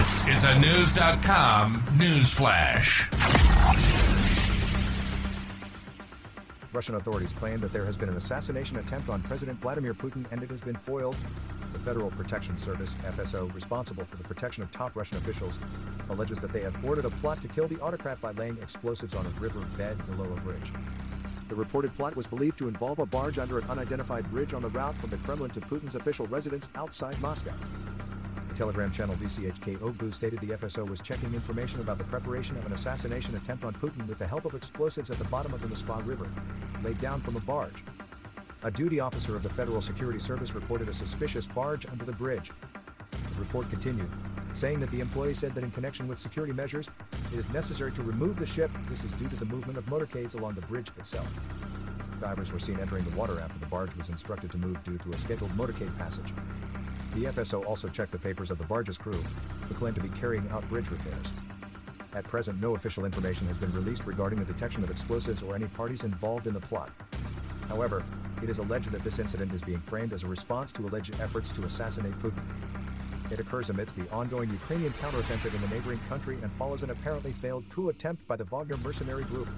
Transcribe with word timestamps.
This 0.00 0.26
is 0.28 0.44
a 0.44 0.58
News.com 0.58 1.84
news 1.98 2.32
flash. 2.32 3.10
Russian 6.72 6.94
authorities 6.94 7.34
claim 7.34 7.60
that 7.60 7.70
there 7.70 7.84
has 7.84 7.98
been 7.98 8.08
an 8.08 8.16
assassination 8.16 8.78
attempt 8.78 9.10
on 9.10 9.22
President 9.22 9.60
Vladimir 9.60 9.92
Putin 9.92 10.24
and 10.32 10.42
it 10.42 10.48
has 10.48 10.62
been 10.62 10.74
foiled. 10.74 11.16
The 11.74 11.78
Federal 11.80 12.10
Protection 12.12 12.56
Service, 12.56 12.96
FSO, 13.04 13.52
responsible 13.54 14.06
for 14.06 14.16
the 14.16 14.24
protection 14.24 14.62
of 14.62 14.70
top 14.70 14.96
Russian 14.96 15.18
officials, 15.18 15.58
alleges 16.08 16.40
that 16.40 16.54
they 16.54 16.62
have 16.62 16.74
thwarted 16.76 17.04
a 17.04 17.10
plot 17.10 17.42
to 17.42 17.48
kill 17.48 17.68
the 17.68 17.78
autocrat 17.82 18.22
by 18.22 18.32
laying 18.32 18.56
explosives 18.62 19.14
on 19.14 19.26
a 19.26 19.30
river 19.38 19.60
bed 19.76 19.98
below 20.06 20.32
a 20.32 20.40
bridge. 20.40 20.72
The 21.50 21.54
reported 21.56 21.94
plot 21.94 22.16
was 22.16 22.26
believed 22.26 22.56
to 22.56 22.68
involve 22.68 23.00
a 23.00 23.04
barge 23.04 23.38
under 23.38 23.58
an 23.58 23.68
unidentified 23.68 24.30
bridge 24.30 24.54
on 24.54 24.62
the 24.62 24.70
route 24.70 24.96
from 24.96 25.10
the 25.10 25.18
Kremlin 25.18 25.50
to 25.50 25.60
Putin's 25.60 25.94
official 25.94 26.26
residence 26.28 26.70
outside 26.74 27.20
Moscow. 27.20 27.52
Telegram 28.60 28.92
channel 28.92 29.14
VCHK 29.14 29.78
OGPU 29.78 30.12
stated 30.12 30.38
the 30.40 30.48
FSO 30.48 30.86
was 30.86 31.00
checking 31.00 31.32
information 31.32 31.80
about 31.80 31.96
the 31.96 32.04
preparation 32.04 32.58
of 32.58 32.66
an 32.66 32.74
assassination 32.74 33.34
attempt 33.36 33.64
on 33.64 33.72
Putin 33.72 34.06
with 34.06 34.18
the 34.18 34.26
help 34.26 34.44
of 34.44 34.54
explosives 34.54 35.08
at 35.08 35.18
the 35.18 35.24
bottom 35.30 35.54
of 35.54 35.62
the 35.62 35.66
Moskva 35.66 36.06
River, 36.06 36.28
laid 36.84 37.00
down 37.00 37.22
from 37.22 37.36
a 37.36 37.40
barge. 37.40 37.82
A 38.64 38.70
duty 38.70 39.00
officer 39.00 39.34
of 39.34 39.42
the 39.42 39.48
Federal 39.48 39.80
Security 39.80 40.18
Service 40.18 40.54
reported 40.54 40.90
a 40.90 40.92
suspicious 40.92 41.46
barge 41.46 41.86
under 41.86 42.04
the 42.04 42.12
bridge. 42.12 42.50
The 43.10 43.40
report 43.40 43.70
continued, 43.70 44.10
saying 44.52 44.80
that 44.80 44.90
the 44.90 45.00
employee 45.00 45.32
said 45.32 45.54
that 45.54 45.64
in 45.64 45.70
connection 45.70 46.06
with 46.06 46.18
security 46.18 46.52
measures, 46.52 46.86
it 47.32 47.38
is 47.38 47.48
necessary 47.54 47.92
to 47.92 48.02
remove 48.02 48.38
the 48.38 48.44
ship. 48.44 48.70
This 48.90 49.04
is 49.04 49.12
due 49.12 49.28
to 49.30 49.36
the 49.36 49.46
movement 49.46 49.78
of 49.78 49.86
motorcades 49.86 50.34
along 50.34 50.56
the 50.56 50.66
bridge 50.66 50.90
itself. 50.98 51.34
Divers 52.20 52.52
were 52.52 52.58
seen 52.58 52.78
entering 52.78 53.04
the 53.04 53.16
water 53.16 53.40
after 53.40 53.58
the 53.58 53.64
barge 53.64 53.96
was 53.96 54.10
instructed 54.10 54.50
to 54.50 54.58
move 54.58 54.84
due 54.84 54.98
to 54.98 55.12
a 55.12 55.16
scheduled 55.16 55.52
motorcade 55.52 55.96
passage. 55.96 56.34
The 57.14 57.24
FSO 57.24 57.66
also 57.66 57.88
checked 57.88 58.12
the 58.12 58.18
papers 58.18 58.50
of 58.50 58.58
the 58.58 58.64
barge's 58.64 58.96
crew, 58.96 59.12
who 59.68 59.74
claim 59.74 59.94
to 59.94 60.00
be 60.00 60.08
carrying 60.10 60.48
out 60.50 60.68
bridge 60.68 60.90
repairs. 60.90 61.32
At 62.14 62.24
present, 62.24 62.60
no 62.60 62.74
official 62.74 63.04
information 63.04 63.46
has 63.48 63.56
been 63.56 63.72
released 63.72 64.06
regarding 64.06 64.38
the 64.38 64.44
detection 64.44 64.82
of 64.82 64.90
explosives 64.90 65.42
or 65.42 65.54
any 65.54 65.66
parties 65.66 66.04
involved 66.04 66.46
in 66.46 66.54
the 66.54 66.60
plot. 66.60 66.90
However, 67.68 68.04
it 68.42 68.48
is 68.48 68.58
alleged 68.58 68.90
that 68.92 69.04
this 69.04 69.18
incident 69.18 69.52
is 69.52 69.62
being 69.62 69.80
framed 69.80 70.12
as 70.12 70.22
a 70.22 70.26
response 70.26 70.72
to 70.72 70.86
alleged 70.86 71.20
efforts 71.20 71.52
to 71.52 71.64
assassinate 71.64 72.18
Putin. 72.20 72.42
It 73.30 73.38
occurs 73.38 73.70
amidst 73.70 73.96
the 73.96 74.10
ongoing 74.10 74.50
Ukrainian 74.50 74.92
counteroffensive 74.94 75.54
in 75.54 75.60
the 75.60 75.68
neighboring 75.68 76.00
country 76.08 76.38
and 76.42 76.50
follows 76.52 76.82
an 76.82 76.90
apparently 76.90 77.32
failed 77.32 77.64
coup 77.70 77.88
attempt 77.88 78.26
by 78.26 78.36
the 78.36 78.44
Wagner 78.44 78.76
mercenary 78.78 79.24
group. 79.24 79.48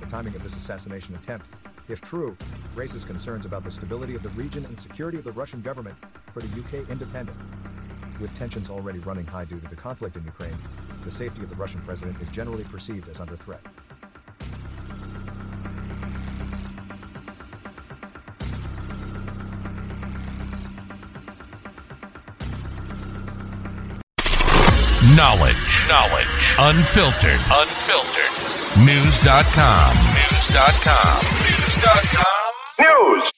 The 0.00 0.06
timing 0.06 0.34
of 0.34 0.42
this 0.42 0.56
assassination 0.56 1.14
attempt, 1.14 1.46
if 1.88 2.00
true, 2.00 2.36
raises 2.74 3.04
concerns 3.04 3.46
about 3.46 3.64
the 3.64 3.70
stability 3.70 4.14
of 4.14 4.22
the 4.22 4.28
region 4.30 4.64
and 4.66 4.78
security 4.78 5.18
of 5.18 5.24
the 5.24 5.32
Russian 5.32 5.62
government 5.62 5.96
for 6.32 6.40
the 6.40 6.60
UK 6.60 6.88
independent. 6.90 7.36
With 8.20 8.34
tensions 8.34 8.68
already 8.68 8.98
running 9.00 9.26
high 9.26 9.44
due 9.44 9.60
to 9.60 9.68
the 9.68 9.76
conflict 9.76 10.16
in 10.16 10.24
Ukraine, 10.24 10.56
the 11.04 11.10
safety 11.10 11.42
of 11.42 11.48
the 11.48 11.56
Russian 11.56 11.80
president 11.82 12.20
is 12.20 12.28
generally 12.28 12.64
perceived 12.64 13.08
as 13.08 13.20
under 13.20 13.36
threat. 13.36 13.62
Knowledge. 25.16 25.88
Knowledge. 25.88 26.26
Unfiltered. 26.58 27.40
Unfiltered. 27.50 28.84
News.com. 28.84 29.96
News.com. 29.96 29.96
News.com. 30.14 31.47
News. 32.80 33.37